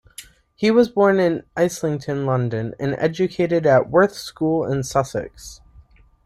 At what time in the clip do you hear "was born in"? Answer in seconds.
0.71-1.43